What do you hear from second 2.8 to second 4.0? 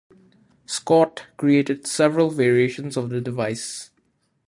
of the device.